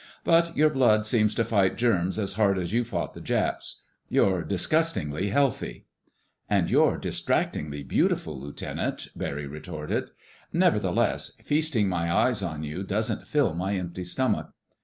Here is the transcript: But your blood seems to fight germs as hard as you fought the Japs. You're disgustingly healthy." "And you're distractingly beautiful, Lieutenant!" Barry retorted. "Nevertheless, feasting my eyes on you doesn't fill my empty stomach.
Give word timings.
But 0.23 0.57
your 0.57 0.71
blood 0.71 1.05
seems 1.05 1.35
to 1.35 1.43
fight 1.45 1.75
germs 1.77 2.17
as 2.17 2.33
hard 2.33 2.57
as 2.57 2.73
you 2.73 2.83
fought 2.83 3.13
the 3.13 3.21
Japs. 3.21 3.81
You're 4.09 4.41
disgustingly 4.41 5.29
healthy." 5.29 5.85
"And 6.49 6.71
you're 6.71 6.97
distractingly 6.97 7.83
beautiful, 7.83 8.39
Lieutenant!" 8.41 9.09
Barry 9.15 9.45
retorted. 9.45 10.09
"Nevertheless, 10.51 11.33
feasting 11.43 11.87
my 11.87 12.11
eyes 12.11 12.41
on 12.41 12.63
you 12.63 12.81
doesn't 12.83 13.27
fill 13.27 13.53
my 13.53 13.75
empty 13.77 14.03
stomach. 14.03 14.49